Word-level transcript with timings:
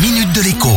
minute 0.00 0.32
de 0.32 0.42
l'écho. 0.42 0.68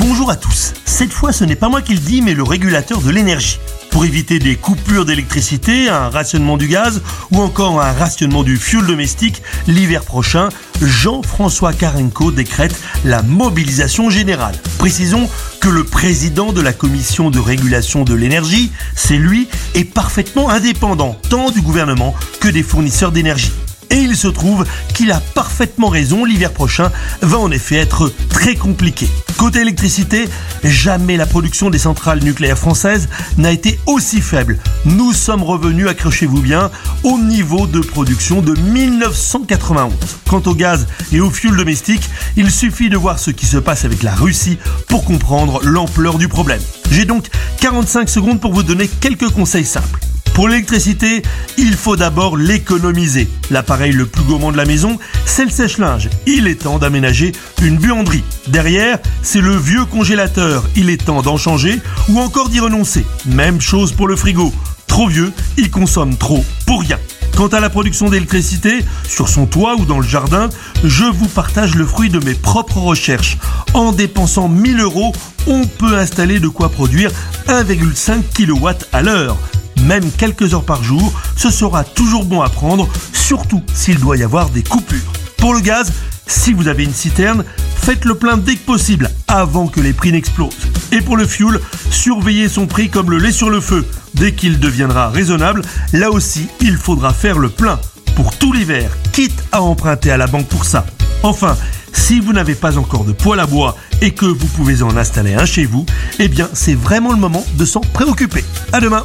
Bonjour 0.00 0.30
à 0.30 0.36
tous. 0.36 0.72
Cette 0.84 1.12
fois, 1.12 1.32
ce 1.32 1.44
n'est 1.44 1.54
pas 1.54 1.68
moi 1.68 1.80
qui 1.80 1.94
le 1.94 2.00
dis, 2.00 2.22
mais 2.22 2.34
le 2.34 2.42
régulateur 2.42 3.00
de 3.00 3.10
l'énergie. 3.10 3.60
Pour 3.90 4.04
éviter 4.04 4.40
des 4.40 4.56
coupures 4.56 5.04
d'électricité, 5.04 5.88
un 5.88 6.08
rationnement 6.08 6.56
du 6.56 6.66
gaz 6.66 7.02
ou 7.30 7.40
encore 7.40 7.80
un 7.80 7.92
rationnement 7.92 8.42
du 8.42 8.56
fioul 8.56 8.86
domestique, 8.86 9.42
l'hiver 9.68 10.02
prochain, 10.02 10.48
Jean-François 10.82 11.72
Karenko 11.72 12.32
décrète 12.32 12.74
la 13.04 13.22
mobilisation 13.22 14.10
générale. 14.10 14.56
Précisons 14.78 15.28
que 15.60 15.68
le 15.68 15.84
président 15.84 16.52
de 16.52 16.60
la 16.60 16.72
commission 16.72 17.30
de 17.30 17.38
régulation 17.38 18.02
de 18.02 18.14
l'énergie, 18.14 18.72
c'est 18.96 19.18
lui, 19.18 19.48
est 19.74 19.84
parfaitement 19.84 20.50
indépendant 20.50 21.16
tant 21.28 21.50
du 21.50 21.60
gouvernement 21.60 22.14
que 22.40 22.48
des 22.48 22.64
fournisseurs 22.64 23.12
d'énergie. 23.12 23.52
Et 23.90 23.96
il 23.96 24.16
se 24.16 24.28
trouve 24.28 24.64
qu'il 24.94 25.10
a 25.10 25.20
parfaitement 25.34 25.88
raison, 25.88 26.24
l'hiver 26.24 26.52
prochain 26.52 26.90
va 27.22 27.38
en 27.38 27.50
effet 27.50 27.76
être 27.76 28.12
très 28.28 28.54
compliqué. 28.54 29.08
Côté 29.36 29.60
électricité, 29.60 30.28
jamais 30.62 31.16
la 31.16 31.26
production 31.26 31.70
des 31.70 31.78
centrales 31.78 32.22
nucléaires 32.22 32.58
françaises 32.58 33.08
n'a 33.38 33.50
été 33.50 33.80
aussi 33.86 34.20
faible. 34.20 34.58
Nous 34.84 35.12
sommes 35.12 35.42
revenus, 35.42 35.88
accrochez-vous 35.88 36.40
bien, 36.40 36.70
au 37.02 37.18
niveau 37.18 37.66
de 37.66 37.80
production 37.80 38.42
de 38.42 38.54
1991. 38.54 39.92
Quant 40.28 40.42
au 40.46 40.54
gaz 40.54 40.86
et 41.12 41.20
au 41.20 41.30
fioul 41.30 41.56
domestique, 41.56 42.08
il 42.36 42.50
suffit 42.50 42.90
de 42.90 42.96
voir 42.96 43.18
ce 43.18 43.30
qui 43.30 43.46
se 43.46 43.56
passe 43.56 43.84
avec 43.84 44.02
la 44.02 44.14
Russie 44.14 44.58
pour 44.88 45.04
comprendre 45.04 45.60
l'ampleur 45.64 46.18
du 46.18 46.28
problème. 46.28 46.60
J'ai 46.90 47.06
donc 47.06 47.28
45 47.60 48.08
secondes 48.08 48.40
pour 48.40 48.52
vous 48.52 48.62
donner 48.62 48.88
quelques 48.88 49.30
conseils 49.30 49.64
simples. 49.64 50.00
Pour 50.34 50.48
l'électricité, 50.48 51.22
il 51.58 51.74
faut 51.74 51.96
d'abord 51.96 52.36
l'économiser. 52.36 53.28
L'appareil 53.50 53.92
le 53.92 54.06
plus 54.06 54.22
gourmand 54.22 54.52
de 54.52 54.56
la 54.56 54.64
maison, 54.64 54.98
c'est 55.26 55.44
le 55.44 55.50
sèche-linge. 55.50 56.08
Il 56.26 56.46
est 56.46 56.62
temps 56.62 56.78
d'aménager 56.78 57.32
une 57.62 57.76
buanderie. 57.76 58.24
Derrière, 58.48 58.98
c'est 59.22 59.40
le 59.40 59.56
vieux 59.56 59.84
congélateur. 59.84 60.64
Il 60.76 60.88
est 60.88 61.04
temps 61.04 61.22
d'en 61.22 61.36
changer 61.36 61.80
ou 62.08 62.18
encore 62.20 62.48
d'y 62.48 62.60
renoncer. 62.60 63.04
Même 63.26 63.60
chose 63.60 63.92
pour 63.92 64.08
le 64.08 64.16
frigo. 64.16 64.52
Trop 64.86 65.08
vieux, 65.08 65.32
il 65.56 65.70
consomme 65.70 66.16
trop 66.16 66.44
pour 66.66 66.80
rien. 66.80 66.98
Quant 67.36 67.48
à 67.48 67.60
la 67.60 67.70
production 67.70 68.10
d'électricité, 68.10 68.84
sur 69.08 69.28
son 69.28 69.46
toit 69.46 69.76
ou 69.76 69.84
dans 69.84 69.98
le 69.98 70.06
jardin, 70.06 70.48
je 70.84 71.04
vous 71.04 71.28
partage 71.28 71.74
le 71.74 71.86
fruit 71.86 72.10
de 72.10 72.18
mes 72.18 72.34
propres 72.34 72.78
recherches. 72.78 73.38
En 73.72 73.92
dépensant 73.92 74.48
1000 74.48 74.80
euros, 74.80 75.12
on 75.46 75.66
peut 75.66 75.96
installer 75.96 76.40
de 76.40 76.48
quoi 76.48 76.70
produire 76.70 77.10
1,5 77.48 78.22
kW 78.34 78.68
à 78.92 79.02
l'heure 79.02 79.38
même 79.80 80.10
quelques 80.10 80.54
heures 80.54 80.64
par 80.64 80.82
jour, 80.82 81.12
ce 81.36 81.50
sera 81.50 81.84
toujours 81.84 82.24
bon 82.24 82.42
à 82.42 82.48
prendre, 82.48 82.88
surtout 83.12 83.62
s'il 83.74 83.98
doit 83.98 84.16
y 84.16 84.22
avoir 84.22 84.50
des 84.50 84.62
coupures. 84.62 85.12
Pour 85.38 85.54
le 85.54 85.60
gaz, 85.60 85.92
si 86.26 86.52
vous 86.52 86.68
avez 86.68 86.84
une 86.84 86.94
citerne, 86.94 87.44
faites 87.76 88.04
le 88.04 88.14
plein 88.14 88.36
dès 88.36 88.56
que 88.56 88.64
possible, 88.64 89.10
avant 89.26 89.66
que 89.66 89.80
les 89.80 89.92
prix 89.92 90.12
n'explosent. 90.12 90.68
Et 90.92 91.00
pour 91.00 91.16
le 91.16 91.26
fuel, 91.26 91.60
surveillez 91.90 92.48
son 92.48 92.66
prix 92.66 92.88
comme 92.88 93.10
le 93.10 93.18
lait 93.18 93.32
sur 93.32 93.50
le 93.50 93.60
feu. 93.60 93.86
Dès 94.14 94.32
qu'il 94.32 94.60
deviendra 94.60 95.08
raisonnable, 95.08 95.62
là 95.92 96.10
aussi, 96.10 96.48
il 96.60 96.76
faudra 96.76 97.12
faire 97.12 97.38
le 97.38 97.48
plein 97.48 97.78
pour 98.14 98.36
tout 98.36 98.52
l'hiver, 98.52 98.90
quitte 99.12 99.42
à 99.50 99.62
emprunter 99.62 100.10
à 100.10 100.16
la 100.16 100.26
banque 100.26 100.46
pour 100.46 100.64
ça. 100.64 100.84
Enfin, 101.22 101.56
si 101.92 102.20
vous 102.20 102.32
n'avez 102.32 102.54
pas 102.54 102.78
encore 102.78 103.04
de 103.04 103.12
poêle 103.12 103.40
à 103.40 103.46
bois 103.46 103.76
et 104.02 104.12
que 104.12 104.26
vous 104.26 104.46
pouvez 104.48 104.82
en 104.82 104.96
installer 104.96 105.34
un 105.34 105.46
chez 105.46 105.64
vous, 105.64 105.86
eh 106.18 106.28
bien 106.28 106.48
c'est 106.52 106.74
vraiment 106.74 107.12
le 107.12 107.18
moment 107.18 107.44
de 107.54 107.64
s'en 107.64 107.80
préoccuper. 107.80 108.44
À 108.72 108.80
demain 108.80 109.04